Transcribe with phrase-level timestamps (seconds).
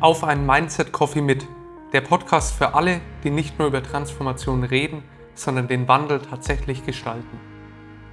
[0.00, 1.46] auf einen Mindset Coffee mit.
[1.92, 5.02] Der Podcast für alle, die nicht nur über Transformation reden,
[5.34, 7.38] sondern den Wandel tatsächlich gestalten.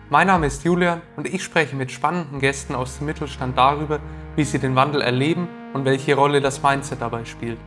[0.09, 3.99] Mein Name ist Julian und ich spreche mit spannenden Gästen aus dem Mittelstand darüber,
[4.35, 7.57] wie sie den Wandel erleben und welche Rolle das Mindset dabei spielt.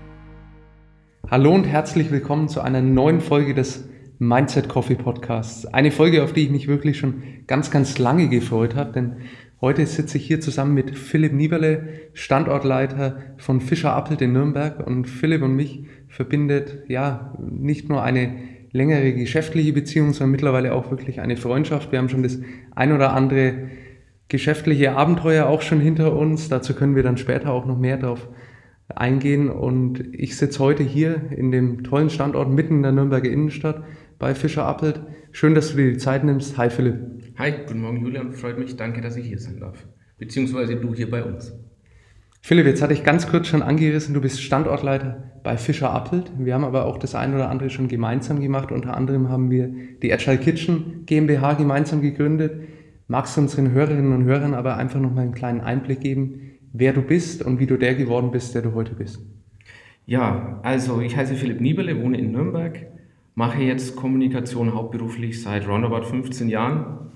[1.31, 5.65] Hallo und herzlich willkommen zu einer neuen Folge des Mindset Coffee Podcasts.
[5.65, 9.17] Eine Folge, auf die ich mich wirklich schon ganz, ganz lange gefreut habe, denn
[9.63, 14.87] Heute sitze ich hier zusammen mit Philipp Nieberle, Standortleiter von Fischer Appelt in Nürnberg.
[14.87, 18.39] Und Philipp und mich verbindet ja nicht nur eine
[18.73, 21.93] längere geschäftliche Beziehung, sondern mittlerweile auch wirklich eine Freundschaft.
[21.93, 22.41] Wir haben schon das
[22.75, 23.69] ein oder andere
[24.29, 26.49] geschäftliche Abenteuer auch schon hinter uns.
[26.49, 28.29] Dazu können wir dann später auch noch mehr drauf
[28.89, 29.51] eingehen.
[29.51, 33.85] Und ich sitze heute hier in dem tollen Standort mitten in der Nürnberger Innenstadt
[34.21, 35.01] bei Fischer Appelt.
[35.33, 36.57] Schön, dass du dir die Zeit nimmst.
[36.59, 37.01] Hi Philipp.
[37.39, 39.89] Hi, guten Morgen Julian, freut mich, danke, dass ich hier sein darf.
[40.19, 41.55] Beziehungsweise du hier bei uns.
[42.43, 46.31] Philipp, jetzt hatte ich ganz kurz schon angerissen, du bist Standortleiter bei Fischer Appelt.
[46.39, 48.73] Wir haben aber auch das ein oder andere schon gemeinsam gemacht.
[48.73, 52.61] Unter anderem haben wir die Agile Kitchen GmbH gemeinsam gegründet.
[53.09, 56.93] Magst du unseren Hörerinnen und Hörern aber einfach noch mal einen kleinen Einblick geben, wer
[56.93, 59.19] du bist und wie du der geworden bist, der du heute bist?
[60.05, 62.87] Ja, also ich heiße Philipp Niebele, wohne in Nürnberg,
[63.35, 67.11] mache jetzt Kommunikation hauptberuflich seit roundabout 15 Jahren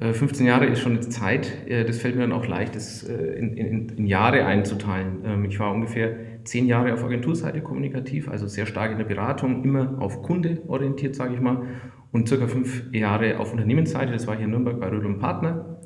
[0.00, 3.02] 15 äh, Jahre ist schon eine Zeit, äh, das fällt mir dann auch leicht, das
[3.02, 5.18] äh, in, in, in Jahre einzuteilen.
[5.24, 9.62] Ähm, ich war ungefähr zehn Jahre auf Agenturseite kommunikativ, also sehr stark in der Beratung,
[9.62, 11.66] immer auf Kunde orientiert, sage ich mal,
[12.12, 15.80] und circa fünf Jahre auf Unternehmensseite, das war hier in Nürnberg bei Rödel Partner,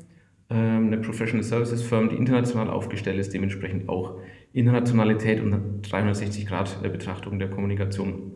[0.49, 4.17] ähm, eine Professional Services Firm, die international aufgestellt ist, dementsprechend auch
[4.53, 8.31] Internationalität und 360 Grad Betrachtung der Kommunikation.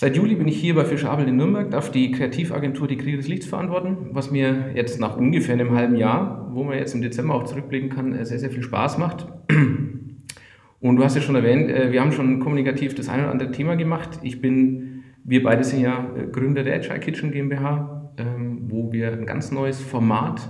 [0.00, 3.26] Seit Juli bin ich hier bei Fischabel in Nürnberg, darf die Kreativagentur Die Kriege des
[3.26, 7.34] Lichts verantworten, was mir jetzt nach ungefähr einem halben Jahr, wo man jetzt im Dezember
[7.34, 9.26] auch zurückblicken kann, äh, sehr, sehr viel Spaß macht.
[10.80, 13.50] Und du hast ja schon erwähnt, äh, wir haben schon kommunikativ das eine oder andere
[13.50, 14.20] Thema gemacht.
[14.22, 19.10] Ich bin, wir beide sind ja äh, Gründer der Agile Kitchen GmbH, ähm, wo wir
[19.10, 20.48] ein ganz neues Format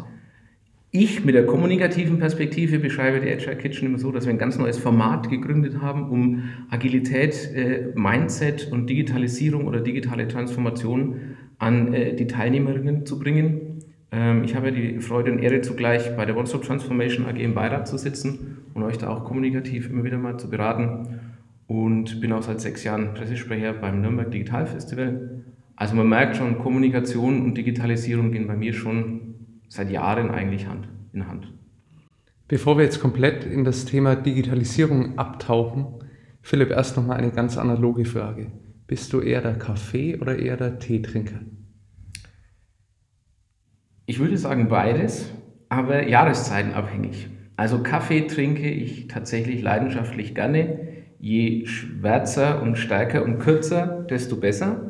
[0.91, 4.57] ich mit der kommunikativen Perspektive beschreibe die Agile Kitchen immer so, dass wir ein ganz
[4.57, 11.17] neues Format gegründet haben, um Agilität, äh, Mindset und Digitalisierung oder digitale Transformation
[11.59, 13.83] an äh, die Teilnehmerinnen zu bringen.
[14.11, 17.87] Ähm, ich habe die Freude und Ehre zugleich bei der One-Stop Transformation AG im Beirat
[17.87, 21.21] zu sitzen und euch da auch kommunikativ immer wieder mal zu beraten
[21.67, 25.43] und bin auch seit sechs Jahren Pressesprecher beim Nürnberg Digital Festival.
[25.77, 29.28] Also man merkt schon, Kommunikation und Digitalisierung gehen bei mir schon
[29.69, 31.53] seit Jahren eigentlich Hand in Hand.
[32.49, 35.87] Bevor wir jetzt komplett in das Thema Digitalisierung abtauchen,
[36.41, 38.51] Philipp, erst nochmal eine ganz analoge Frage.
[38.87, 41.41] Bist du eher der Kaffee- oder eher der Teetrinker?
[44.07, 45.31] Ich würde sagen beides,
[45.69, 47.29] aber jahreszeitenabhängig.
[47.57, 50.89] Also Kaffee trinke ich tatsächlich leidenschaftlich gerne.
[51.19, 54.88] Je schwärzer und stärker und kürzer, desto besser.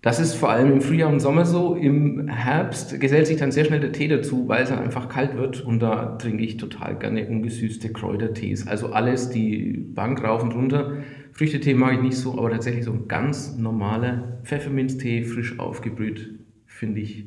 [0.00, 1.74] Das ist vor allem im Frühjahr und Sommer so.
[1.74, 5.36] Im Herbst gesellt sich dann sehr schnell der Tee dazu, weil es dann einfach kalt
[5.36, 5.60] wird.
[5.60, 8.68] Und da trinke ich total gerne ungesüßte Kräutertees.
[8.68, 10.98] Also alles die Bank rauf und runter.
[11.32, 17.00] Früchtetee mag ich nicht so, aber tatsächlich so ein ganz normaler Pfefferminztee, frisch aufgebrüht, finde
[17.00, 17.26] ich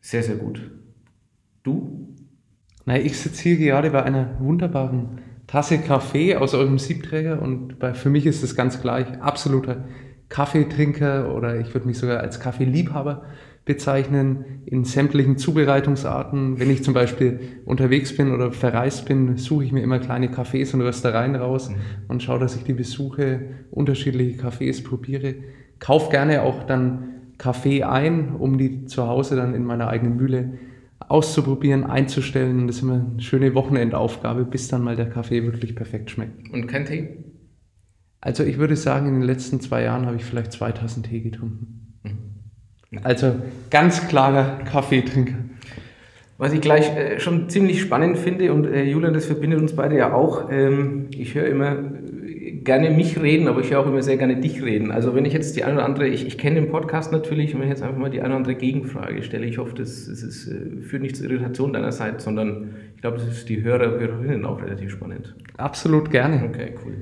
[0.00, 0.70] sehr, sehr gut.
[1.62, 2.14] Du?
[2.84, 7.94] Nein, ich sitze hier gerade bei einer wunderbaren Tasse Kaffee aus eurem Siebträger und bei,
[7.94, 9.84] für mich ist es ganz gleich absoluter
[10.30, 13.24] Kaffeetrinker oder ich würde mich sogar als Kaffeeliebhaber
[13.66, 16.58] bezeichnen in sämtlichen Zubereitungsarten.
[16.58, 20.72] Wenn ich zum Beispiel unterwegs bin oder verreist bin, suche ich mir immer kleine Cafés
[20.72, 21.76] und Röstereien raus mhm.
[22.08, 23.40] und schaue, dass ich die besuche,
[23.70, 25.34] unterschiedliche Cafés probiere.
[25.78, 30.58] Kauf gerne auch dann Kaffee ein, um die zu Hause dann in meiner eigenen Mühle
[30.98, 32.66] auszuprobieren, einzustellen.
[32.66, 36.52] Das ist immer eine schöne Wochenendaufgabe, bis dann mal der Kaffee wirklich perfekt schmeckt.
[36.52, 37.08] Und kein Tee?
[38.20, 41.96] Also ich würde sagen, in den letzten zwei Jahren habe ich vielleicht 2000 Tee getrunken.
[42.02, 42.98] Mhm.
[43.02, 43.34] Also
[43.70, 45.36] ganz klarer Kaffeetrinker.
[46.36, 49.96] Was ich gleich äh, schon ziemlich spannend finde und äh, Julian, das verbindet uns beide
[49.96, 50.50] ja auch.
[50.50, 51.76] Ähm, ich höre immer
[52.26, 54.90] äh, gerne mich reden, aber ich höre auch immer sehr gerne dich reden.
[54.90, 57.60] Also wenn ich jetzt die eine oder andere, ich, ich kenne den Podcast natürlich, und
[57.60, 60.22] wenn ich jetzt einfach mal die eine oder andere Gegenfrage stelle, ich hoffe, das, das
[60.22, 64.46] ist, äh, führt nicht zur Irritation deinerseits, sondern ich glaube, das ist die Hörer, Hörerinnen
[64.46, 65.34] auch relativ spannend.
[65.58, 66.44] Absolut gerne.
[66.48, 66.94] Okay, cool.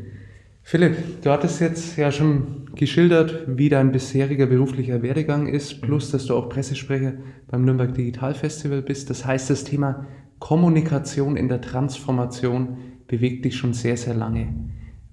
[0.70, 6.26] Philipp, du hattest jetzt ja schon geschildert, wie dein bisheriger beruflicher Werdegang ist, plus dass
[6.26, 7.14] du auch Pressesprecher
[7.46, 9.08] beim Nürnberg Digital Festival bist.
[9.08, 10.06] Das heißt, das Thema
[10.40, 12.76] Kommunikation in der Transformation
[13.06, 14.52] bewegt dich schon sehr, sehr lange.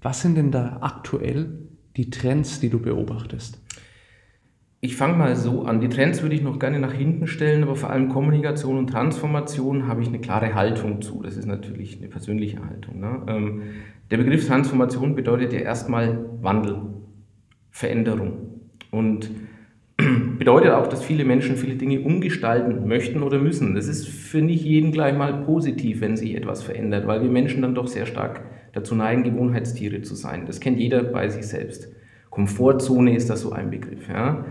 [0.02, 1.48] Was sind denn da aktuell
[1.96, 3.58] die Trends, die du beobachtest?
[4.86, 5.80] Ich fange mal so an.
[5.80, 9.88] Die Trends würde ich noch gerne nach hinten stellen, aber vor allem Kommunikation und Transformation
[9.88, 11.24] habe ich eine klare Haltung zu.
[11.24, 13.00] Das ist natürlich eine persönliche Haltung.
[13.00, 13.20] Ne?
[13.26, 13.62] Ähm,
[14.12, 16.82] der Begriff Transformation bedeutet ja erstmal Wandel,
[17.72, 18.60] Veränderung.
[18.92, 19.28] Und
[20.38, 23.74] bedeutet auch, dass viele Menschen viele Dinge umgestalten möchten oder müssen.
[23.74, 27.62] Das ist für nicht jeden gleich mal positiv, wenn sich etwas verändert, weil wir Menschen
[27.62, 28.42] dann doch sehr stark
[28.72, 30.46] dazu neigen, Gewohnheitstiere zu sein.
[30.46, 31.92] Das kennt jeder bei sich selbst.
[32.30, 34.08] Komfortzone ist das so ein Begriff.
[34.08, 34.44] Ja?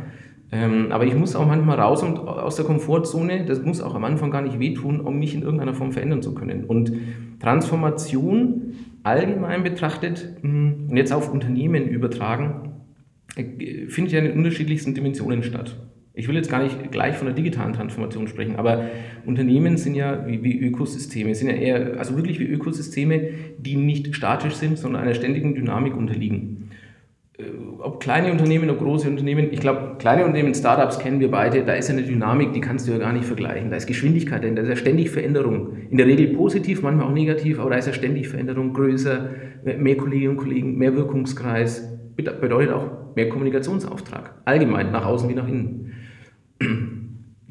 [0.52, 4.04] Ähm, aber ich muss auch manchmal raus und aus der Komfortzone, das muss auch am
[4.04, 6.66] Anfang gar nicht wehtun, um mich in irgendeiner Form verändern zu können.
[6.66, 6.92] Und
[7.40, 12.74] Transformation allgemein betrachtet hm, und jetzt auf Unternehmen übertragen,
[13.36, 15.76] äh, findet ja in den unterschiedlichsten Dimensionen statt.
[16.18, 18.86] Ich will jetzt gar nicht gleich von der digitalen Transformation sprechen, aber
[19.26, 24.16] Unternehmen sind ja wie, wie, Ökosysteme, sind ja eher, also wirklich wie Ökosysteme, die nicht
[24.16, 26.65] statisch sind, sondern einer ständigen Dynamik unterliegen.
[27.38, 27.44] Äh,
[27.80, 31.74] ob kleine Unternehmen, ob große Unternehmen, ich glaube, kleine Unternehmen, Startups kennen wir beide, da
[31.74, 33.70] ist ja eine Dynamik, die kannst du ja gar nicht vergleichen.
[33.70, 35.78] Da ist Geschwindigkeit drin, da ist ja ständig Veränderung.
[35.90, 39.30] In der Regel positiv, manchmal auch negativ, aber da ist ja ständig Veränderung, größer,
[39.64, 44.36] mehr Kolleginnen und Kollegen, mehr Wirkungskreis, bedeutet auch mehr Kommunikationsauftrag.
[44.46, 45.94] Allgemein, nach außen wie nach innen.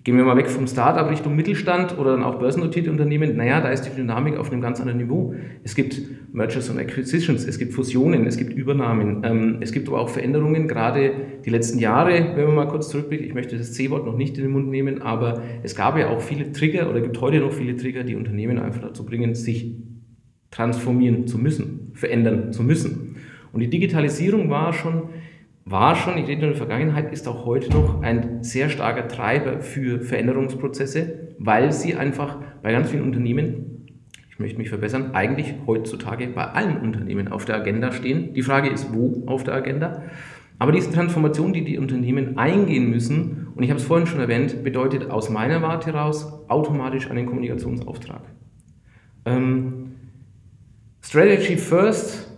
[0.05, 3.37] Gehen wir mal weg vom Startup Richtung Mittelstand oder dann auch börsennotierte Unternehmen.
[3.37, 5.35] Naja, da ist die Dynamik auf einem ganz anderen Niveau.
[5.63, 5.99] Es gibt
[6.31, 10.69] Mergers und Acquisitions, es gibt Fusionen, es gibt Übernahmen, ähm, es gibt aber auch Veränderungen,
[10.69, 11.13] gerade
[11.47, 13.25] die letzten Jahre, wenn man mal kurz zurückblickt.
[13.25, 16.21] Ich möchte das C-Wort noch nicht in den Mund nehmen, aber es gab ja auch
[16.21, 19.75] viele Trigger oder gibt heute noch viele Trigger, die Unternehmen einfach dazu bringen, sich
[20.51, 23.17] transformieren zu müssen, verändern zu müssen.
[23.55, 25.05] Und die Digitalisierung war schon
[25.65, 29.09] war schon, ich rede nur in der Vergangenheit, ist auch heute noch ein sehr starker
[29.09, 33.87] Treiber für Veränderungsprozesse, weil sie einfach bei ganz vielen Unternehmen,
[34.31, 38.35] ich möchte mich verbessern, eigentlich heutzutage bei allen Unternehmen auf der Agenda stehen.
[38.35, 40.03] Die Frage ist, wo auf der Agenda?
[40.59, 44.65] Aber diese Transformation, die die Unternehmen eingehen müssen, und ich habe es vorhin schon erwähnt,
[44.65, 48.23] bedeutet aus meiner Warte heraus automatisch einen Kommunikationsauftrag.
[49.25, 49.93] Ähm,
[51.01, 52.34] Strategy First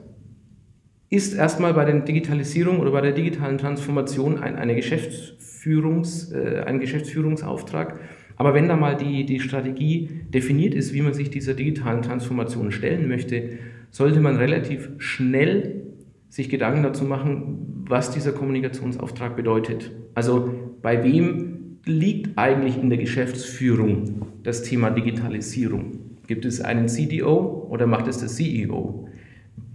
[1.08, 6.80] ist erstmal bei der Digitalisierung oder bei der digitalen Transformation ein, eine Geschäftsführungs, äh, ein
[6.80, 8.00] Geschäftsführungsauftrag.
[8.36, 12.70] Aber wenn da mal die, die Strategie definiert ist, wie man sich dieser digitalen Transformation
[12.70, 13.58] stellen möchte,
[13.90, 15.82] sollte man relativ schnell
[16.28, 19.92] sich Gedanken dazu machen, was dieser Kommunikationsauftrag bedeutet.
[20.14, 26.00] Also bei wem liegt eigentlich in der Geschäftsführung das Thema Digitalisierung?
[26.26, 29.08] Gibt es einen CDO oder macht es der CEO?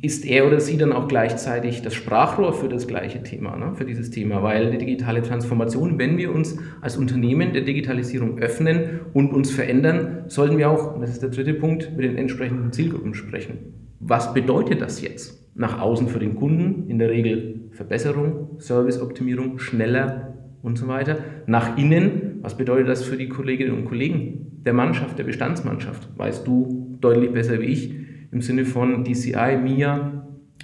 [0.01, 3.85] Ist er oder sie dann auch gleichzeitig das Sprachrohr für das gleiche Thema, ne, für
[3.85, 9.31] dieses Thema, weil die digitale Transformation, wenn wir uns als Unternehmen der Digitalisierung öffnen und
[9.31, 13.13] uns verändern, sollten wir auch, und das ist der dritte Punkt, mit den entsprechenden Zielgruppen
[13.13, 13.59] sprechen.
[13.99, 15.39] Was bedeutet das jetzt?
[15.53, 20.33] Nach außen für den Kunden, in der Regel Verbesserung, Serviceoptimierung, schneller
[20.63, 21.17] und so weiter.
[21.45, 26.09] Nach innen, was bedeutet das für die Kolleginnen und Kollegen der Mannschaft, der Bestandsmannschaft?
[26.17, 28.01] Weißt du deutlich besser wie ich
[28.31, 30.23] im Sinne von DCI, MIA,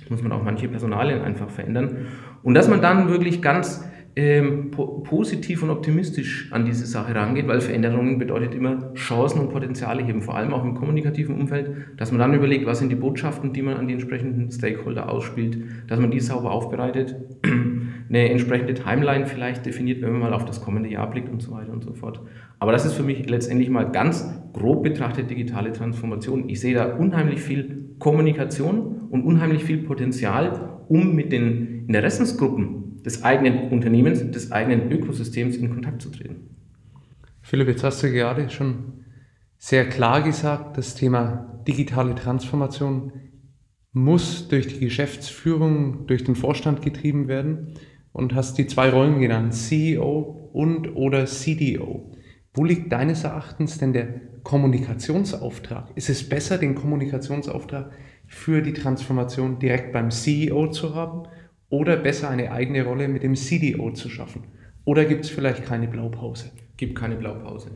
[0.09, 2.07] muss man auch manche Personalien einfach verändern.
[2.43, 3.83] Und dass man dann wirklich ganz
[4.17, 9.51] ähm, po positiv und optimistisch an diese Sache rangeht, weil Veränderungen bedeutet immer Chancen und
[9.51, 12.95] Potenziale heben, vor allem auch im kommunikativen Umfeld, dass man dann überlegt, was sind die
[12.95, 17.15] Botschaften, die man an die entsprechenden Stakeholder ausspielt, dass man die sauber aufbereitet,
[18.09, 21.51] eine entsprechende Timeline vielleicht definiert, wenn man mal auf das kommende Jahr blickt und so
[21.51, 22.19] weiter und so fort.
[22.57, 26.49] Aber das ist für mich letztendlich mal ganz grob betrachtet digitale Transformation.
[26.49, 33.23] Ich sehe da unheimlich viel Kommunikation und unheimlich viel Potenzial, um mit den Interessensgruppen des
[33.23, 36.49] eigenen Unternehmens, des eigenen Ökosystems in Kontakt zu treten.
[37.41, 39.05] Philipp, jetzt hast du gerade schon
[39.57, 43.13] sehr klar gesagt, das Thema digitale Transformation
[43.93, 47.75] muss durch die Geschäftsführung, durch den Vorstand getrieben werden
[48.11, 52.11] und hast die zwei Rollen genannt, CEO und oder CDO.
[52.53, 54.07] Wo liegt deines Erachtens denn der
[54.43, 55.91] Kommunikationsauftrag?
[55.95, 57.91] Ist es besser, den Kommunikationsauftrag
[58.25, 61.29] für die Transformation direkt beim CEO zu haben
[61.69, 64.43] oder besser eine eigene Rolle mit dem CDO zu schaffen?
[64.85, 66.51] Oder gibt es vielleicht keine Blaupause?
[66.77, 67.71] Gibt keine Blaupause.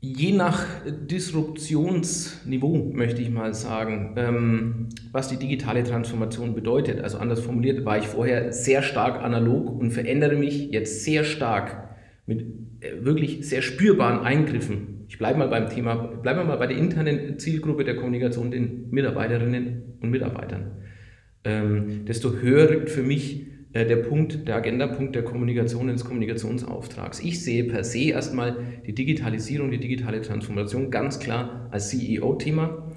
[0.00, 7.00] Je nach Disruptionsniveau möchte ich mal sagen, ähm, was die digitale Transformation bedeutet.
[7.00, 11.88] Also anders formuliert war ich vorher sehr stark analog und verändere mich jetzt sehr stark
[12.26, 12.42] mit
[12.80, 15.06] äh, wirklich sehr spürbaren Eingriffen.
[15.08, 18.90] Ich bleibe mal beim Thema, bleiben wir mal bei der internen Zielgruppe der Kommunikation, den
[18.90, 20.72] Mitarbeiterinnen und Mitarbeitern.
[21.46, 27.20] Ähm, desto höher rückt für mich äh, der Punkt, der Agendapunkt der Kommunikation des Kommunikationsauftrags.
[27.20, 32.96] Ich sehe per se erstmal die Digitalisierung, die digitale Transformation ganz klar als CEO-Thema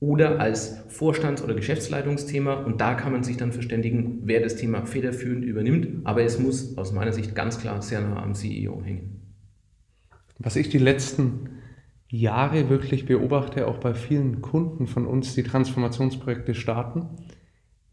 [0.00, 2.54] oder als Vorstands- oder Geschäftsleitungsthema.
[2.54, 6.04] Und da kann man sich dann verständigen, wer das Thema federführend übernimmt.
[6.04, 9.36] Aber es muss aus meiner Sicht ganz klar sehr nah am CEO hängen.
[10.40, 11.50] Was ich die letzten
[12.08, 17.08] Jahre wirklich beobachte, auch bei vielen Kunden von uns, die Transformationsprojekte starten,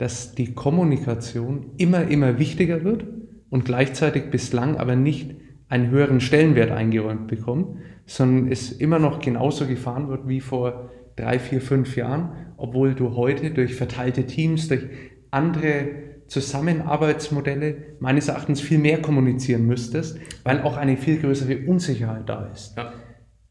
[0.01, 3.05] dass die Kommunikation immer, immer wichtiger wird
[3.51, 5.35] und gleichzeitig bislang aber nicht
[5.69, 7.77] einen höheren Stellenwert eingeräumt bekommt,
[8.07, 13.15] sondern es immer noch genauso gefahren wird wie vor drei, vier, fünf Jahren, obwohl du
[13.15, 14.87] heute durch verteilte Teams, durch
[15.29, 15.89] andere
[16.25, 22.75] Zusammenarbeitsmodelle meines Erachtens viel mehr kommunizieren müsstest, weil auch eine viel größere Unsicherheit da ist.
[22.75, 22.91] Ja.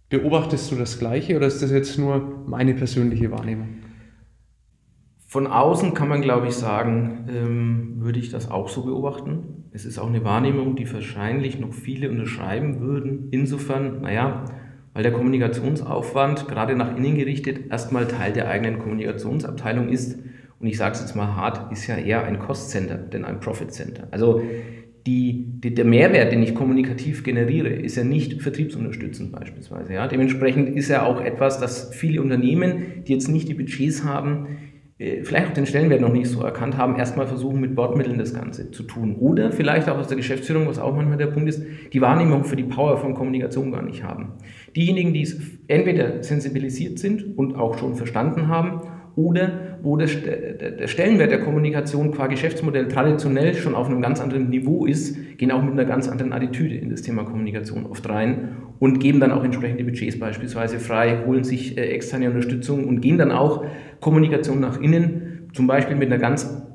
[0.08, 3.68] Beobachtest du das Gleiche oder ist das jetzt nur meine persönliche Wahrnehmung?
[5.30, 9.68] Von außen kann man, glaube ich, sagen, ähm, würde ich das auch so beobachten.
[9.70, 13.28] Es ist auch eine Wahrnehmung, die wahrscheinlich noch viele unterschreiben würden.
[13.30, 14.44] Insofern, naja,
[14.92, 20.18] weil der Kommunikationsaufwand, gerade nach innen gerichtet, erstmal Teil der eigenen Kommunikationsabteilung ist.
[20.58, 24.08] Und ich sage es jetzt mal hart, ist ja eher ein Cost-Center, denn ein Profit-Center.
[24.10, 24.42] Also
[25.06, 29.94] die, die, der Mehrwert, den ich kommunikativ generiere, ist ja nicht vertriebsunterstützend beispielsweise.
[29.94, 30.08] Ja?
[30.08, 34.58] Dementsprechend ist er auch etwas, das viele Unternehmen, die jetzt nicht die Budgets haben,
[35.22, 38.70] vielleicht auch den Stellenwert noch nicht so erkannt haben, erstmal versuchen mit Bordmitteln das Ganze
[38.70, 39.16] zu tun.
[39.16, 42.56] Oder vielleicht auch aus der Geschäftsführung, was auch manchmal der Punkt ist, die Wahrnehmung für
[42.56, 44.32] die Power von Kommunikation gar nicht haben.
[44.76, 48.82] Diejenigen, die es entweder sensibilisiert sind und auch schon verstanden haben,
[49.16, 54.50] oder wo das, der Stellenwert der Kommunikation qua Geschäftsmodell traditionell schon auf einem ganz anderen
[54.50, 58.56] Niveau ist, gehen auch mit einer ganz anderen Attitüde in das Thema Kommunikation oft rein
[58.80, 63.18] und geben dann auch entsprechende Budgets beispielsweise frei, holen sich äh, externe Unterstützung und gehen
[63.18, 63.64] dann auch
[64.00, 66.66] Kommunikation nach innen, zum Beispiel mit einer ganz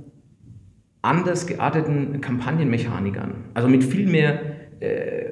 [1.01, 3.45] anders gearteten Kampagnenmechanik an.
[3.53, 4.39] Also mit viel mehr,
[4.79, 5.25] äh,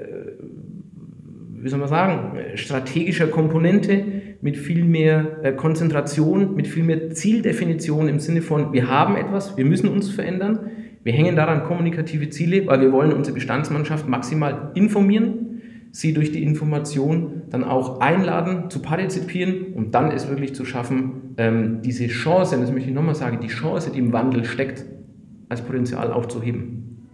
[1.62, 4.04] wie soll man sagen, strategischer Komponente,
[4.42, 9.58] mit viel mehr äh, Konzentration, mit viel mehr Zieldefinition im Sinne von, wir haben etwas,
[9.58, 10.72] wir müssen uns verändern,
[11.04, 15.53] wir hängen daran kommunikative Ziele, weil wir wollen unsere Bestandsmannschaft maximal informieren,
[15.94, 21.36] sie durch die Information dann auch einladen zu partizipieren und dann es wirklich zu schaffen,
[21.38, 24.84] ähm, diese Chance, das möchte ich nochmal sagen, die Chance, die im Wandel steckt,
[25.50, 27.08] als Potenzial aufzuheben.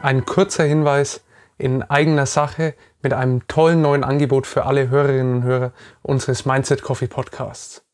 [0.00, 1.24] Ein kurzer Hinweis
[1.58, 6.82] in eigener Sache mit einem tollen neuen Angebot für alle Hörerinnen und Hörer unseres Mindset
[6.82, 7.84] Coffee Podcasts.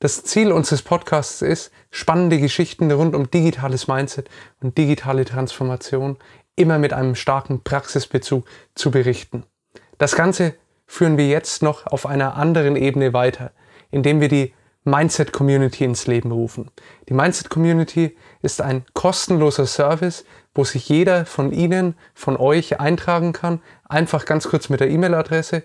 [0.00, 4.28] Das Ziel unseres Podcasts ist, spannende Geschichten rund um digitales Mindset
[4.60, 6.16] und digitale Transformation
[6.58, 9.44] immer mit einem starken Praxisbezug zu berichten.
[9.98, 10.54] Das Ganze
[10.86, 13.52] führen wir jetzt noch auf einer anderen Ebene weiter,
[13.90, 16.70] indem wir die Mindset Community ins Leben rufen.
[17.08, 20.24] Die Mindset Community ist ein kostenloser Service,
[20.54, 23.60] wo sich jeder von Ihnen, von euch eintragen kann.
[23.84, 25.62] Einfach ganz kurz mit der E-Mail-Adresse.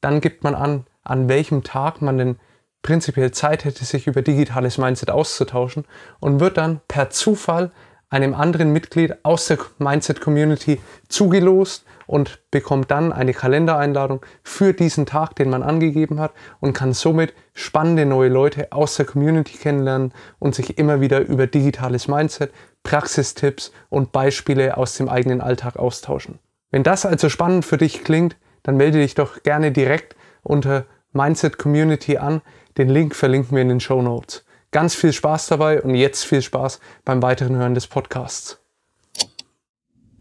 [0.00, 2.36] Dann gibt man an, an welchem Tag man denn
[2.82, 5.84] prinzipiell Zeit hätte, sich über digitales Mindset auszutauschen
[6.20, 7.72] und wird dann per Zufall
[8.12, 15.06] einem anderen Mitglied aus der Mindset Community zugelost und bekommt dann eine Kalendereinladung für diesen
[15.06, 20.12] Tag, den man angegeben hat und kann somit spannende neue Leute aus der Community kennenlernen
[20.38, 22.52] und sich immer wieder über digitales Mindset,
[22.82, 26.38] Praxistipps und Beispiele aus dem eigenen Alltag austauschen.
[26.70, 31.56] Wenn das also spannend für dich klingt, dann melde dich doch gerne direkt unter Mindset
[31.56, 32.42] Community an.
[32.76, 34.44] Den Link verlinken wir in den Show Notes.
[34.72, 38.58] Ganz viel Spaß dabei und jetzt viel Spaß beim weiteren Hören des Podcasts.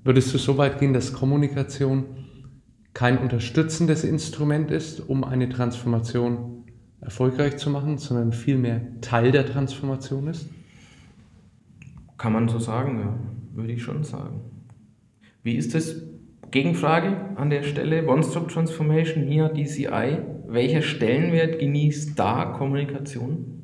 [0.04, 2.26] Würdest du so weit gehen, dass Kommunikation
[2.94, 6.66] kein unterstützendes Instrument ist, um eine Transformation
[7.00, 10.50] erfolgreich zu machen, sondern vielmehr Teil der Transformation ist?
[12.18, 13.18] Kann man so sagen, ja.
[13.56, 14.42] Würde ich schon sagen.
[15.44, 15.96] Wie ist das?
[16.52, 20.18] Gegenfrage an der Stelle, One-Stop Transformation, MIA, DCI.
[20.48, 23.61] Welcher Stellenwert genießt da Kommunikation?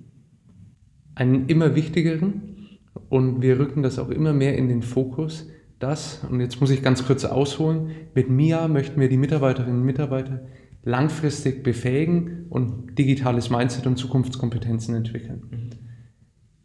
[1.17, 2.77] Einen immer wichtigeren
[3.09, 6.83] und wir rücken das auch immer mehr in den Fokus, das, und jetzt muss ich
[6.83, 10.45] ganz kurz ausholen, mit MIA möchten wir die Mitarbeiterinnen und Mitarbeiter
[10.83, 15.71] langfristig befähigen und digitales Mindset und Zukunftskompetenzen entwickeln.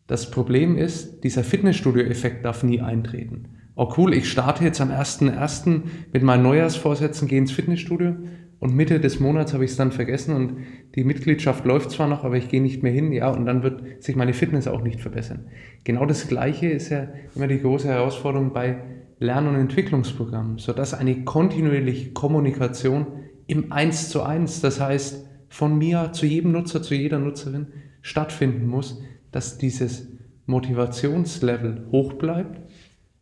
[0.06, 3.48] Das Problem ist, dieser Fitnessstudio-Effekt darf nie eintreten.
[3.74, 5.80] Oh cool, ich starte jetzt am 1.1.
[6.12, 8.16] mit meinen Neujahrsvorsätzen, gehe ins Fitnessstudio
[8.62, 10.52] und Mitte des Monats habe ich es dann vergessen und
[10.94, 14.00] die Mitgliedschaft läuft zwar noch, aber ich gehe nicht mehr hin, ja, und dann wird
[14.00, 15.46] sich meine Fitness auch nicht verbessern.
[15.82, 18.76] Genau das Gleiche ist ja immer die große Herausforderung bei
[19.18, 23.06] Lern- und Entwicklungsprogramm, sodass eine kontinuierliche Kommunikation
[23.48, 27.66] im Eins zu eins, das heißt von mir zu jedem Nutzer, zu jeder Nutzerin
[28.00, 29.02] stattfinden muss,
[29.32, 30.06] dass dieses
[30.46, 32.60] Motivationslevel hoch bleibt.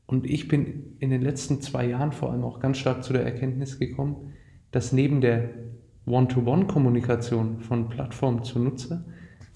[0.04, 3.24] Und ich bin in den letzten zwei Jahren vor allem auch ganz stark zu der
[3.24, 4.34] Erkenntnis gekommen,
[4.70, 5.50] dass neben der
[6.06, 9.04] One-to-One-Kommunikation von Plattform zu Nutzer,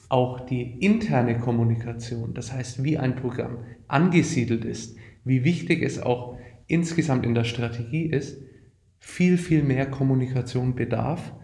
[0.08, 6.38] auch die interne Kommunikation, das heißt, wie ein Programm angesiedelt ist, wie wichtig es auch
[6.66, 8.40] insgesamt in der Strategie ist,
[8.98, 11.34] viel, viel mehr Kommunikation bedarf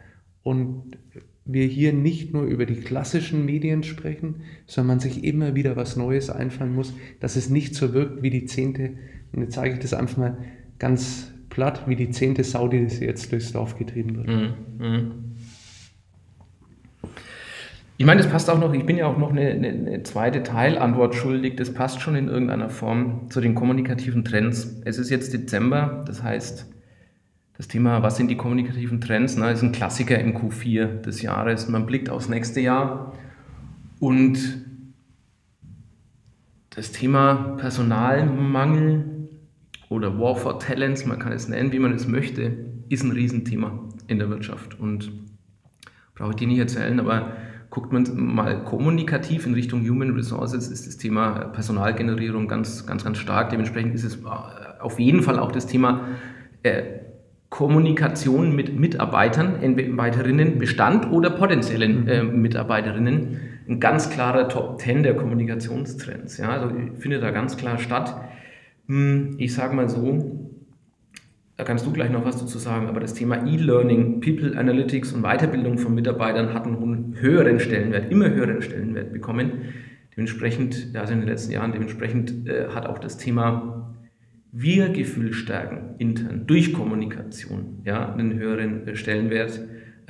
[0.43, 0.99] und
[1.45, 5.97] wir hier nicht nur über die klassischen Medien sprechen, sondern man sich immer wieder was
[5.97, 8.93] Neues einfallen muss, dass es nicht so wirkt wie die zehnte,
[9.33, 10.39] und jetzt zeige ich das einfach mal
[10.79, 14.29] ganz platt, wie die zehnte Sau, die jetzt durchs Dorf getrieben wird.
[14.29, 14.55] Mhm.
[14.79, 15.13] Mhm.
[17.99, 20.43] Ich meine, das passt auch noch, ich bin ja auch noch eine, eine, eine, zweite
[20.43, 24.81] Teilantwort schuldig, das passt schon in irgendeiner Form zu den kommunikativen Trends.
[24.87, 26.67] Es ist jetzt Dezember, das heißt,
[27.59, 31.69] das Thema, was sind die kommunikativen Trends, ne, ist ein Klassiker im Q4 des Jahres.
[31.69, 33.13] Man blickt aufs nächste Jahr
[33.99, 34.65] und
[36.71, 39.20] das Thema Personalmangel
[39.91, 42.57] oder War for Talents, man kann es nennen, wie man es möchte,
[42.89, 44.81] ist ein Riesenthema in der Wirtschaft.
[44.81, 45.13] Und
[46.15, 47.33] brauche ich dir nicht erzählen, aber
[47.71, 53.19] guckt man mal kommunikativ in Richtung Human Resources, ist das Thema Personalgenerierung ganz, ganz, ganz
[53.19, 53.51] stark.
[53.51, 54.29] Dementsprechend ist es äh,
[54.81, 56.07] auf jeden Fall auch das Thema
[56.63, 56.83] äh,
[57.49, 65.15] Kommunikation mit Mitarbeitern, Mitarbeiterinnen, Bestand oder potenziellen äh, Mitarbeiterinnen ein ganz klarer Top 10 der
[65.15, 66.39] Kommunikationstrends.
[66.39, 68.15] Ja, also findet da ganz klar statt.
[68.91, 70.51] Hm, ich sage mal so,
[71.57, 75.23] da kannst du gleich noch was dazu sagen, aber das Thema E-Learning, People Analytics und
[75.23, 79.53] Weiterbildung von Mitarbeitern hat einen höheren Stellenwert, immer höheren Stellenwert bekommen.
[80.17, 83.95] Dementsprechend, also in den letzten Jahren, dementsprechend äh, hat auch das Thema
[84.51, 89.61] wir-Gefühl stärken intern durch Kommunikation ja, einen höheren äh, Stellenwert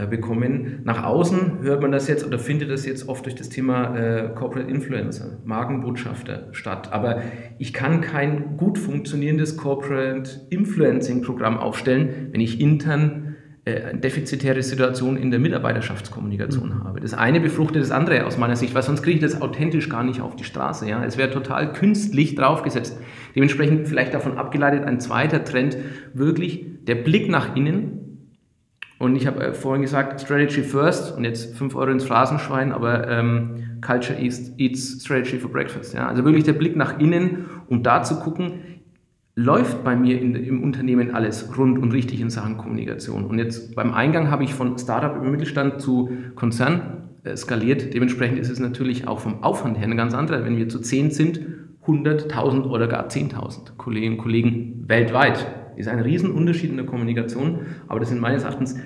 [0.07, 0.80] bekommen.
[0.85, 4.28] Nach außen hört man das jetzt oder findet das jetzt oft durch das Thema äh,
[4.35, 6.92] Corporate Influencer, Markenbotschafter statt.
[6.92, 7.23] Aber
[7.59, 13.30] ich kann kein gut funktionierendes Corporate Influencing Programm aufstellen, wenn ich intern
[13.66, 16.85] äh, eine defizitäre Situation in der Mitarbeiterschaftskommunikation mhm.
[16.85, 17.00] habe.
[17.00, 20.02] Das eine befruchtet das andere aus meiner Sicht, weil sonst kriege ich das authentisch gar
[20.02, 20.88] nicht auf die Straße.
[20.88, 21.04] Ja?
[21.04, 22.99] Es wäre total künstlich draufgesetzt.
[23.35, 25.76] Dementsprechend vielleicht davon abgeleitet ein zweiter Trend,
[26.14, 27.99] wirklich der Blick nach innen.
[29.00, 33.08] Und ich habe äh, vorhin gesagt, Strategy first und jetzt 5 Euro ins Phrasenschwein, aber
[33.08, 35.94] ähm, Culture eats, eats Strategy for Breakfast.
[35.94, 36.06] Ja?
[36.06, 38.60] Also wirklich der Blick nach innen, um da zu gucken,
[39.34, 43.24] läuft bei mir in, im Unternehmen alles rund und richtig in Sachen Kommunikation.
[43.24, 47.94] Und jetzt beim Eingang habe ich von Startup über Mittelstand zu Konzern äh, skaliert.
[47.94, 50.44] Dementsprechend ist es natürlich auch vom Aufwand her ein ganz anderer.
[50.44, 51.40] Wenn wir zu 10 sind,
[51.86, 55.60] 100.000 oder gar 10.000 Kolleginnen und Kollegen weltweit.
[55.76, 58.76] Ist ein Riesenunterschied in der Kommunikation, aber das sind meines Erachtens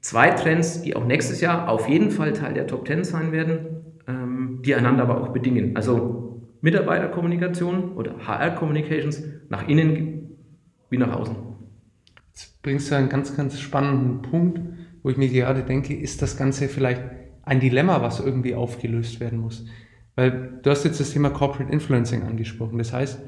[0.00, 3.84] zwei Trends, die auch nächstes Jahr auf jeden Fall Teil der Top 10 sein werden,
[4.08, 5.76] ähm, die einander aber auch bedingen.
[5.76, 10.36] Also Mitarbeiterkommunikation oder HR-Communications nach innen
[10.90, 11.36] wie nach außen.
[12.28, 14.60] Jetzt bringst du einen ganz, ganz spannenden Punkt,
[15.02, 17.02] wo ich mir gerade denke, ist das Ganze vielleicht
[17.42, 19.64] ein Dilemma, was irgendwie aufgelöst werden muss?
[20.16, 22.78] Weil du hast jetzt das Thema Corporate Influencing angesprochen.
[22.78, 23.20] Das heißt,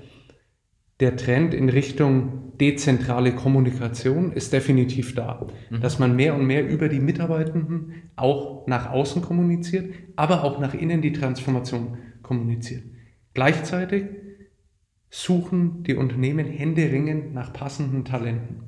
[1.02, 5.48] der Trend in Richtung dezentrale Kommunikation ist definitiv da.
[5.68, 5.80] Mhm.
[5.80, 10.74] Dass man mehr und mehr über die Mitarbeitenden auch nach außen kommuniziert, aber auch nach
[10.74, 12.84] innen die Transformation kommuniziert.
[13.34, 14.04] Gleichzeitig
[15.10, 18.62] suchen die Unternehmen händeringend nach passenden Talenten.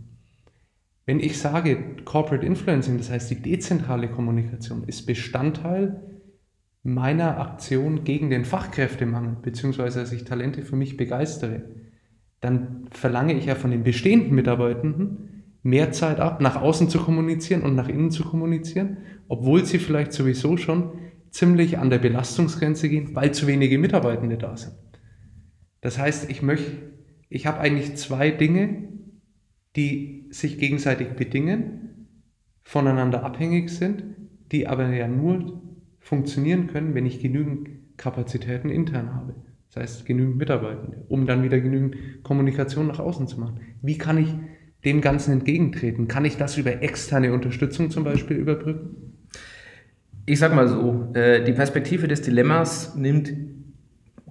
[1.07, 6.03] Wenn ich sage, Corporate Influencing, das heißt die dezentrale Kommunikation, ist Bestandteil
[6.83, 11.63] meiner Aktion gegen den Fachkräftemangel, beziehungsweise dass ich Talente für mich begeistere,
[12.45, 17.63] dann verlange ich ja von den bestehenden Mitarbeitenden mehr Zeit ab, nach außen zu kommunizieren
[17.63, 20.93] und nach innen zu kommunizieren, obwohl sie vielleicht sowieso schon
[21.31, 24.75] ziemlich an der Belastungsgrenze gehen, weil zu wenige Mitarbeitende da sind.
[25.81, 26.71] Das heißt, ich möchte,
[27.31, 28.89] ich habe eigentlich zwei Dinge,
[29.75, 32.09] die sich gegenseitig bedingen,
[32.63, 34.05] voneinander abhängig sind,
[34.53, 35.63] die aber ja nur
[35.99, 39.35] funktionieren können, wenn ich genügend Kapazitäten intern habe.
[39.75, 43.61] Das heißt, genügend Mitarbeitende, um dann wieder genügend Kommunikation nach außen zu machen.
[43.83, 44.29] Wie kann ich
[44.85, 46.07] dem Ganzen entgegentreten?
[46.07, 49.15] Kann ich das über externe Unterstützung zum Beispiel überbrücken?
[50.27, 53.33] Ich sag mal so, äh, die Perspektive des Dilemmas nimmt,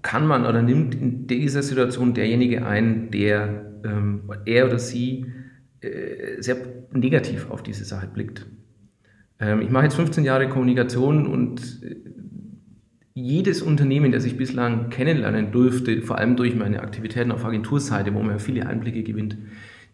[0.02, 5.26] kann man oder nimmt in dieser Situation derjenige ein, der ähm, er oder sie
[5.82, 6.58] äh, sehr
[6.94, 8.46] negativ auf diese Sache blickt.
[9.40, 11.96] Ähm, ich mache jetzt 15 Jahre Kommunikation und äh,
[13.16, 18.22] jedes Unternehmen, das ich bislang kennenlernen durfte, vor allem durch meine Aktivitäten auf Agenturseite, wo
[18.22, 19.38] man viele Einblicke gewinnt,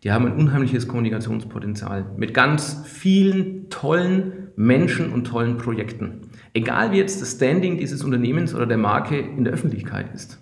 [0.04, 6.22] die haben ein unheimliches Kommunikationspotenzial mit ganz vielen tollen Menschen und tollen Projekten.
[6.54, 10.40] Egal wie jetzt das Standing dieses Unternehmens oder der Marke in der Öffentlichkeit ist.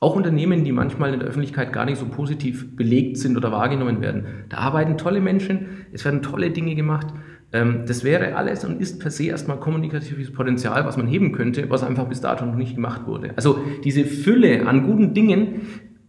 [0.00, 4.00] Auch Unternehmen, die manchmal in der Öffentlichkeit gar nicht so positiv belegt sind oder wahrgenommen
[4.00, 4.26] werden.
[4.48, 7.08] Da arbeiten tolle Menschen, es werden tolle Dinge gemacht.
[7.52, 11.70] Ähm, das wäre alles und ist per se erstmal kommunikatives Potenzial, was man heben könnte,
[11.70, 13.30] was einfach bis dato noch nicht gemacht wurde.
[13.36, 15.62] Also diese Fülle an guten Dingen,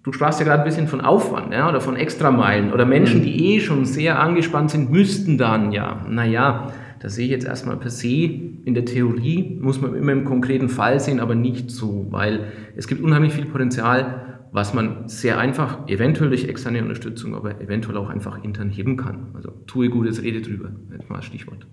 [0.03, 3.55] du sprachst ja gerade ein bisschen von Aufwand ja, oder von Extrameilen oder Menschen, die
[3.55, 7.89] eh schon sehr angespannt sind, müssten dann ja, naja, da sehe ich jetzt erstmal per
[7.89, 12.47] se in der Theorie, muss man immer im konkreten Fall sehen, aber nicht so, weil
[12.75, 17.97] es gibt unheimlich viel Potenzial, was man sehr einfach, eventuell durch externe Unterstützung, aber eventuell
[17.97, 19.27] auch einfach intern heben kann.
[19.33, 21.67] Also tue Gutes, rede drüber, jetzt mal Stichwort.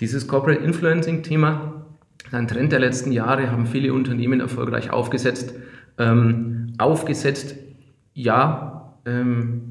[0.00, 1.86] Dieses Corporate Influencing Thema
[2.24, 5.54] ist ein Trend der letzten Jahre, haben viele Unternehmen erfolgreich aufgesetzt.
[5.98, 7.56] Ähm, aufgesetzt,
[8.14, 8.67] ja,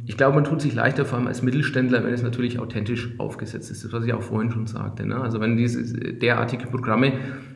[0.05, 3.69] ich glaube, man tut sich leichter, vor allem als Mittelständler, wenn es natürlich authentisch aufgesetzt
[3.69, 3.83] ist.
[3.83, 5.05] Das, was ich auch vorhin schon sagte.
[5.05, 5.19] Ne?
[5.19, 7.13] Also wenn diese derartige Programme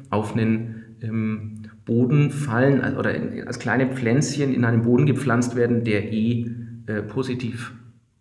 [0.09, 3.13] auf einen ähm, Boden fallen oder
[3.45, 6.51] als kleine Pflänzchen in einen Boden gepflanzt werden, der eh
[6.87, 7.73] äh, positiv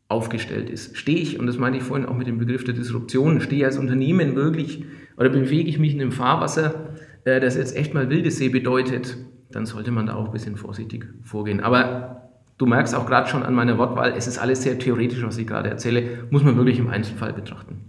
[0.09, 0.97] aufgestellt ist.
[0.97, 3.65] Stehe ich, und das meinte ich vorhin auch mit dem Begriff der Disruption, stehe ich
[3.65, 4.85] als Unternehmen wirklich
[5.17, 6.95] oder bewege ich mich in einem Fahrwasser,
[7.25, 9.19] äh, das jetzt echt mal wilde See bedeutet,
[9.51, 11.61] dann sollte man da auch ein bisschen vorsichtig vorgehen.
[11.61, 12.30] Aber
[12.61, 15.47] du merkst auch gerade schon an meiner Wortwahl, es ist alles sehr theoretisch, was ich
[15.47, 17.87] gerade erzähle, muss man wirklich im Einzelfall betrachten.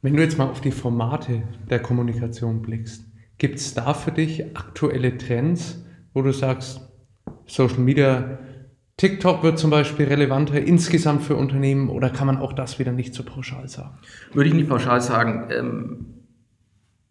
[0.00, 4.56] Wenn du jetzt mal auf die Formate der Kommunikation blickst, Gibt es da für dich
[4.56, 6.80] aktuelle Trends, wo du sagst,
[7.46, 8.38] Social Media,
[8.96, 13.14] TikTok wird zum Beispiel relevanter insgesamt für Unternehmen oder kann man auch das wieder nicht
[13.14, 13.98] so pauschal sagen?
[14.32, 15.48] Würde ich nicht pauschal sagen.
[15.50, 16.06] Ähm,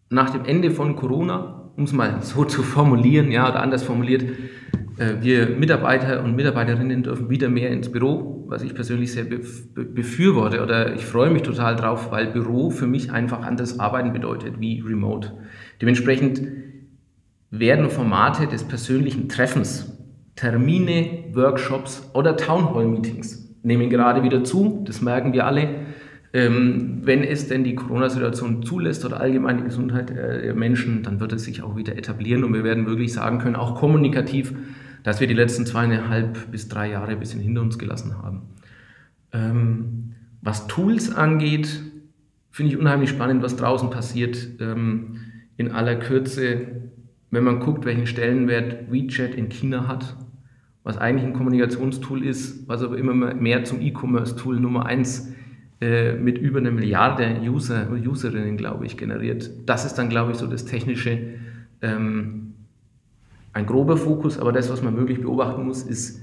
[0.08, 4.24] nach dem Ende von Corona, um es mal so zu formulieren, ja, oder anders formuliert,
[4.96, 10.94] wir Mitarbeiter und Mitarbeiterinnen dürfen wieder mehr ins Büro, was ich persönlich sehr befürworte oder
[10.94, 15.32] ich freue mich total drauf, weil Büro für mich einfach anderes Arbeiten bedeutet wie Remote.
[15.80, 16.42] Dementsprechend
[17.50, 19.98] werden Formate des persönlichen Treffens,
[20.36, 25.68] Termine, Workshops oder Townhall-Meetings nehmen gerade wieder zu, das merken wir alle.
[26.34, 31.34] Ähm, wenn es denn die Corona-Situation zulässt oder allgemein die Gesundheit der Menschen, dann wird
[31.34, 34.54] es sich auch wieder etablieren und wir werden wirklich sagen können, auch kommunikativ,
[35.02, 38.42] dass wir die letzten zweieinhalb bis drei Jahre ein bisschen hinter uns gelassen haben.
[39.32, 41.80] Ähm, was Tools angeht,
[42.50, 44.48] finde ich unheimlich spannend, was draußen passiert.
[44.60, 45.16] Ähm,
[45.56, 46.66] in aller Kürze,
[47.30, 50.16] wenn man guckt, welchen Stellenwert WeChat in China hat,
[50.82, 55.32] was eigentlich ein Kommunikationstool ist, was aber immer mehr zum E-Commerce-Tool Nummer eins
[55.80, 59.50] äh, mit über eine Milliarde User und Userinnen, glaube ich, generiert.
[59.66, 61.18] Das ist dann, glaube ich, so das technische,
[61.80, 62.41] ähm,
[63.52, 66.22] ein grober Fokus, aber das, was man wirklich beobachten muss, ist,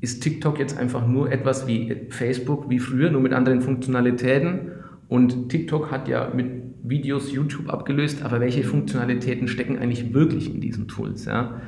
[0.00, 4.72] ist TikTok jetzt einfach nur etwas wie Facebook, wie früher, nur mit anderen Funktionalitäten.
[5.08, 6.46] Und TikTok hat ja mit
[6.82, 11.24] Videos YouTube abgelöst, aber welche Funktionalitäten stecken eigentlich wirklich in diesen Tools?
[11.24, 11.60] Ja?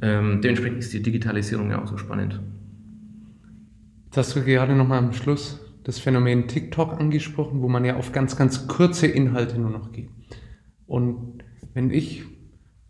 [0.00, 2.40] Ähm, dementsprechend ist die Digitalisierung ja auch so spannend.
[4.06, 8.12] Jetzt hast du gerade nochmal am Schluss das Phänomen TikTok angesprochen, wo man ja auf
[8.12, 10.10] ganz, ganz kurze Inhalte nur noch geht.
[10.86, 12.24] Und wenn ich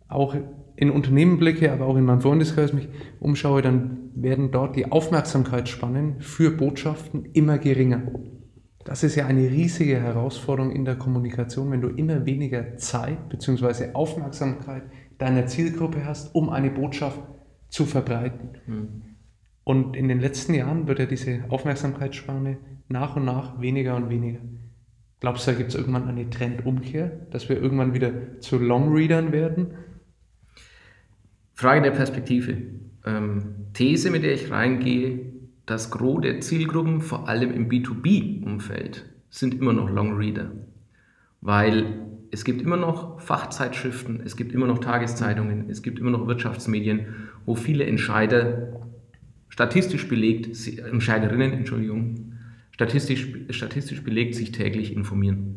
[0.09, 0.35] auch
[0.76, 6.20] in Unternehmen blicke, aber auch in meinem Freundeskreis mich umschaue, dann werden dort die Aufmerksamkeitsspannen
[6.20, 8.02] für Botschaften immer geringer.
[8.84, 13.94] Das ist ja eine riesige Herausforderung in der Kommunikation, wenn du immer weniger Zeit bzw.
[13.94, 14.84] Aufmerksamkeit
[15.18, 17.20] deiner Zielgruppe hast, um eine Botschaft
[17.68, 18.50] zu verbreiten.
[18.66, 19.02] Mhm.
[19.64, 22.58] Und in den letzten Jahren wird ja diese Aufmerksamkeitsspanne
[22.88, 24.38] nach und nach weniger und weniger.
[25.18, 29.74] Glaubst du, da gibt es irgendwann eine Trendumkehr, dass wir irgendwann wieder zu Longreadern werden?
[31.57, 32.59] Frage der Perspektive.
[33.07, 35.33] Ähm, These, mit der ich reingehe,
[35.64, 40.53] das Gros der Zielgruppen, vor allem im B2B-Umfeld, sind immer noch Longreader.
[41.40, 46.27] Weil es gibt immer noch Fachzeitschriften, es gibt immer noch Tageszeitungen, es gibt immer noch
[46.27, 47.07] Wirtschaftsmedien,
[47.47, 48.90] wo viele Entscheider
[49.49, 52.35] statistisch belegt, Entscheiderinnen, Entschuldigung,
[52.71, 55.57] statistisch, statistisch belegt sich täglich informieren.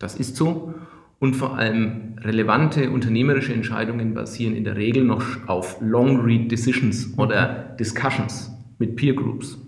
[0.00, 0.74] Das ist so.
[1.18, 7.74] Und vor allem relevante unternehmerische Entscheidungen basieren in der Regel noch auf Long-Read Decisions oder
[7.80, 9.58] Discussions mit Peer Groups.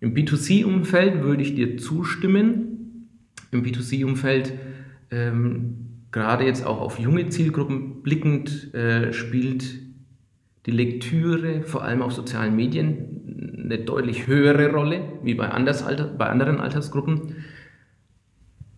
[0.00, 3.08] Im B2C-Umfeld würde ich dir zustimmen.
[3.52, 4.54] Im B2C-Umfeld,
[5.10, 5.76] ähm,
[6.10, 9.80] gerade jetzt auch auf junge Zielgruppen blickend, äh, spielt
[10.66, 16.60] die Lektüre vor allem auf sozialen Medien eine deutlich höhere Rolle wie bei, bei anderen
[16.60, 17.36] Altersgruppen.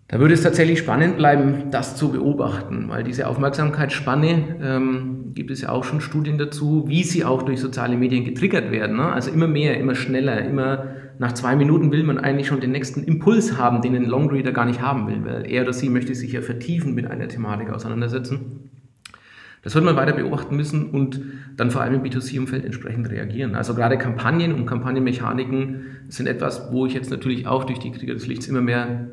[0.08, 5.62] Da würde es tatsächlich spannend bleiben, das zu beobachten, weil diese Aufmerksamkeitsspanne, ähm, gibt es
[5.62, 8.96] ja auch schon Studien dazu, wie sie auch durch soziale Medien getriggert werden.
[8.96, 9.12] Ne?
[9.12, 10.86] Also immer mehr, immer schneller, immer
[11.18, 14.64] nach zwei Minuten will man eigentlich schon den nächsten Impuls haben, den ein Longreader gar
[14.64, 18.70] nicht haben will, weil er oder sie möchte sich ja vertiefen mit einer Thematik auseinandersetzen.
[19.62, 21.20] Das wird man weiter beobachten müssen und
[21.56, 23.56] dann vor allem im B2C-Umfeld entsprechend reagieren.
[23.56, 28.14] Also gerade Kampagnen und Kampagnenmechaniken sind etwas, wo ich jetzt natürlich auch durch die Krieger
[28.14, 29.08] des Lichts immer mehr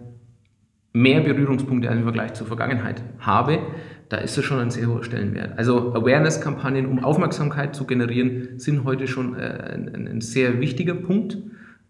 [0.93, 3.59] mehr Berührungspunkte im Vergleich zur Vergangenheit habe,
[4.09, 5.57] da ist es schon ein sehr hoher Stellenwert.
[5.57, 11.39] Also Awareness-Kampagnen, um Aufmerksamkeit zu generieren, sind heute schon äh, ein, ein, sehr wichtiger Punkt.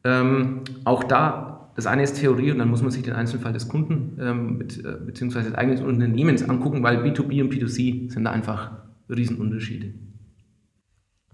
[0.05, 3.67] Ähm, auch da, das eine ist Theorie und dann muss man sich den Einzelfall des
[3.67, 8.71] Kunden ähm, äh, beziehungsweise des eigenen Unternehmens angucken, weil B2B und B2C sind da einfach
[9.09, 9.93] Riesenunterschiede.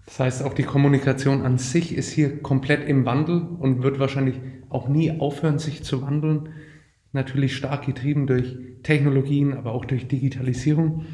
[0.06, 4.40] Das heißt, auch die Kommunikation an sich ist hier komplett im Wandel und wird wahrscheinlich
[4.68, 6.48] auch nie aufhören, sich zu wandeln
[7.12, 11.06] natürlich stark getrieben durch Technologien, aber auch durch Digitalisierung.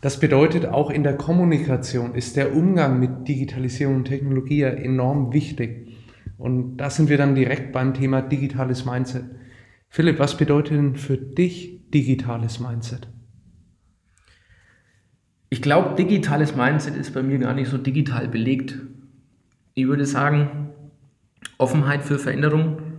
[0.00, 5.88] Das bedeutet, auch in der Kommunikation ist der Umgang mit Digitalisierung und Technologie enorm wichtig.
[6.38, 9.24] Und da sind wir dann direkt beim Thema digitales Mindset.
[9.90, 13.08] Philipp, was bedeutet denn für dich digitales Mindset?
[15.50, 18.78] Ich glaube, digitales Mindset ist bei mir gar nicht so digital belegt.
[19.74, 20.70] Ich würde sagen,
[21.58, 22.89] Offenheit für Veränderung,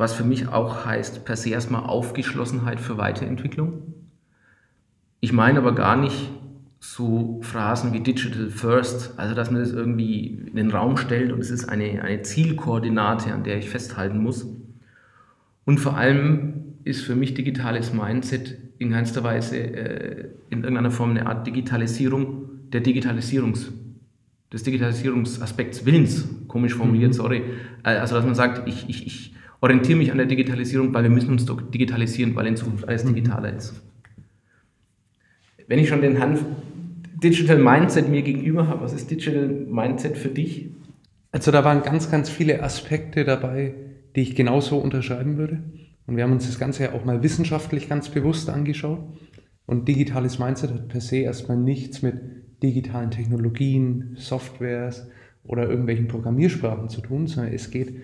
[0.00, 3.82] was für mich auch heißt, per se erstmal Aufgeschlossenheit für Weiterentwicklung.
[5.20, 6.30] Ich meine aber gar nicht
[6.78, 11.40] so Phrasen wie Digital First, also dass man das irgendwie in den Raum stellt und
[11.40, 14.46] es ist eine, eine Zielkoordinate, an der ich festhalten muss.
[15.66, 21.10] Und vor allem ist für mich digitales Mindset in keinster Weise äh, in irgendeiner Form
[21.10, 23.70] eine Art Digitalisierung der Digitalisierungs,
[24.50, 27.16] des Digitalisierungsaspekts Willens, komisch formuliert, mhm.
[27.16, 27.42] sorry.
[27.82, 31.10] Äh, also dass man sagt, ich, ich, ich orientiere mich an der Digitalisierung, weil wir
[31.10, 33.14] müssen uns doch digitalisieren, weil in Zukunft alles mhm.
[33.14, 33.74] digitaler ist.
[35.66, 36.44] Wenn ich schon den Hanf
[37.22, 40.70] Digital Mindset mir gegenüber habe, was ist Digital Mindset für dich?
[41.32, 43.74] Also da waren ganz, ganz viele Aspekte dabei,
[44.16, 45.62] die ich genauso unterschreiben würde.
[46.06, 49.00] Und wir haben uns das Ganze ja auch mal wissenschaftlich ganz bewusst angeschaut.
[49.66, 52.14] Und digitales Mindset hat per se erstmal nichts mit
[52.62, 55.08] digitalen Technologien, Softwares
[55.44, 57.94] oder irgendwelchen Programmiersprachen zu tun, sondern es geht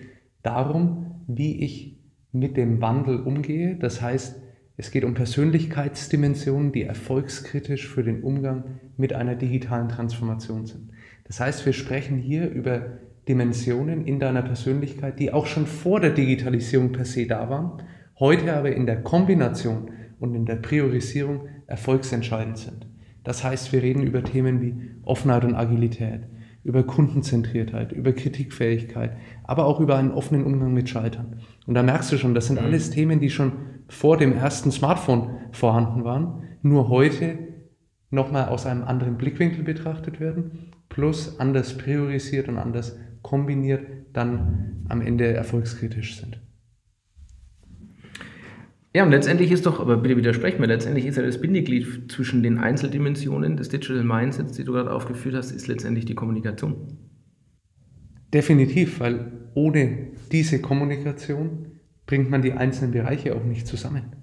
[0.43, 1.97] darum, wie ich
[2.31, 3.75] mit dem Wandel umgehe.
[3.75, 4.41] Das heißt,
[4.77, 10.91] es geht um Persönlichkeitsdimensionen, die erfolgskritisch für den Umgang mit einer digitalen Transformation sind.
[11.25, 16.11] Das heißt, wir sprechen hier über Dimensionen in deiner Persönlichkeit, die auch schon vor der
[16.11, 17.83] Digitalisierung per se da waren,
[18.19, 22.87] heute aber in der Kombination und in der Priorisierung erfolgsentscheidend sind.
[23.23, 26.21] Das heißt, wir reden über Themen wie Offenheit und Agilität,
[26.67, 31.37] über Kundenzentriertheit, über Kritikfähigkeit, aber auch über einen offenen Umgang mit Scheitern.
[31.65, 32.65] Und da merkst du schon, das sind mhm.
[32.65, 33.53] alles Themen, die schon
[33.87, 37.37] vor dem ersten Smartphone vorhanden waren, nur heute
[38.09, 44.99] nochmal aus einem anderen Blickwinkel betrachtet werden, plus anders priorisiert und anders kombiniert dann am
[44.99, 46.41] Ende erfolgskritisch sind.
[48.95, 52.41] Ja, und letztendlich ist doch, aber bitte widersprechen wir, letztendlich ist ja das Bindeglied zwischen
[52.41, 56.97] den Einzeldimensionen des Digital Mindsets, die du gerade aufgeführt hast, ist letztendlich die Kommunikation.
[58.33, 61.67] Definitiv, weil ohne diese Kommunikation
[62.05, 64.15] bringt man die einzelnen Bereiche auch nicht zusammen.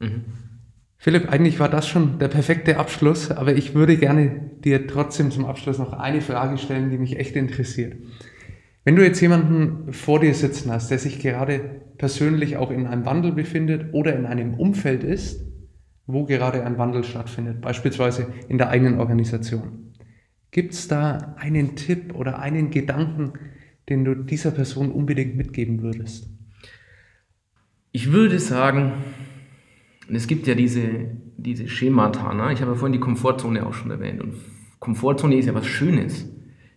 [0.00, 0.24] Mhm.
[0.96, 5.44] Philipp, eigentlich war das schon der perfekte Abschluss, aber ich würde gerne dir trotzdem zum
[5.44, 7.94] Abschluss noch eine Frage stellen, die mich echt interessiert.
[8.84, 13.04] Wenn du jetzt jemanden vor dir sitzen hast, der sich gerade persönlich auch in einem
[13.04, 15.44] Wandel befindet oder in einem Umfeld ist,
[16.06, 19.92] wo gerade ein Wandel stattfindet, beispielsweise in der eigenen Organisation,
[20.50, 23.32] gibt es da einen Tipp oder einen Gedanken,
[23.88, 26.28] den du dieser Person unbedingt mitgeben würdest?
[27.92, 28.92] Ich würde sagen,
[30.12, 30.82] es gibt ja diese,
[31.36, 32.52] diese Schemata, ne?
[32.52, 34.34] ich habe ja vorhin die Komfortzone auch schon erwähnt und
[34.80, 36.28] Komfortzone ist ja was Schönes.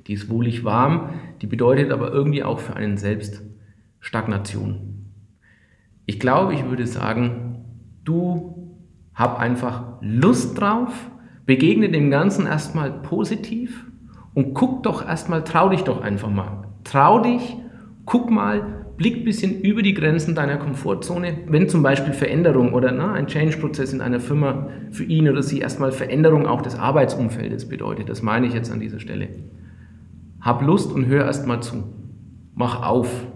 [0.07, 1.09] Die ist wohlig warm,
[1.41, 3.43] die bedeutet aber irgendwie auch für einen selbst
[3.99, 4.96] Stagnation.
[6.07, 7.65] Ich glaube, ich würde sagen,
[8.03, 8.73] du
[9.13, 11.11] hab einfach Lust drauf,
[11.45, 13.85] begegne dem Ganzen erstmal positiv
[14.33, 16.63] und guck doch erstmal, trau dich doch einfach mal.
[16.83, 17.55] Trau dich,
[18.05, 21.39] guck mal, blick ein bisschen über die Grenzen deiner Komfortzone.
[21.47, 25.59] Wenn zum Beispiel Veränderung oder na, ein Change-Prozess in einer Firma für ihn oder sie
[25.59, 29.27] erstmal Veränderung auch des Arbeitsumfeldes bedeutet, das meine ich jetzt an dieser Stelle
[30.47, 31.83] hab Lust und hör erst mal zu.
[32.55, 33.26] Mach auf.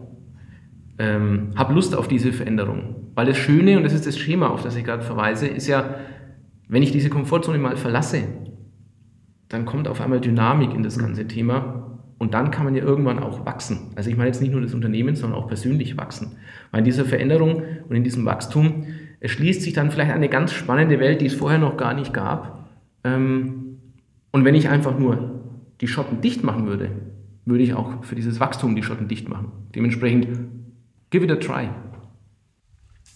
[1.02, 3.08] Ähm, hab Lust auf diese Veränderung.
[3.16, 5.96] Weil das Schöne, und das ist das Schema, auf das ich gerade verweise, ist ja,
[6.68, 8.24] wenn ich diese Komfortzone mal verlasse,
[9.50, 13.18] dann kommt auf einmal Dynamik in das ganze Thema und dann kann man ja irgendwann
[13.18, 13.94] auch wachsen.
[13.96, 16.38] Also ich meine jetzt nicht nur das Unternehmen, sondern auch persönlich wachsen.
[16.70, 18.86] Weil in dieser Veränderung und in diesem Wachstum
[19.22, 22.70] erschließt sich dann vielleicht eine ganz spannende Welt, die es vorher noch gar nicht gab.
[23.04, 23.80] Ähm,
[24.32, 25.42] und wenn ich einfach nur
[25.82, 26.90] die Schotten dicht machen würde,
[27.46, 29.52] würde ich auch für dieses Wachstum die Schotten dicht machen.
[29.74, 30.28] Dementsprechend,
[31.12, 31.70] give it a try.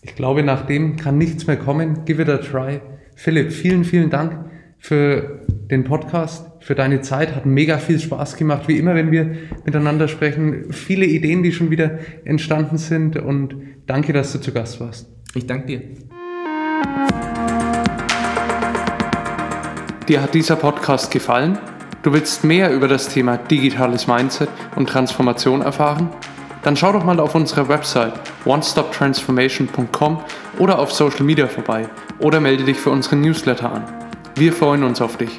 [0.01, 2.05] Ich glaube, nach dem kann nichts mehr kommen.
[2.05, 2.81] Give it a try.
[3.15, 7.35] Philipp, vielen, vielen Dank für den Podcast, für deine Zeit.
[7.35, 10.71] Hat mega viel Spaß gemacht, wie immer, wenn wir miteinander sprechen.
[10.71, 13.55] Viele Ideen, die schon wieder entstanden sind und
[13.87, 15.09] danke, dass du zu Gast warst.
[15.33, 15.81] Ich danke dir.
[20.07, 21.57] Dir hat dieser Podcast gefallen?
[22.03, 26.11] Du willst mehr über das Thema digitales Mindset und Transformation erfahren?
[26.65, 30.23] Dann schau doch mal auf unserer Website onestoptransformation.com
[30.57, 33.83] oder auf Social Media vorbei oder melde dich für unseren Newsletter an.
[34.33, 35.37] Wir freuen uns auf dich.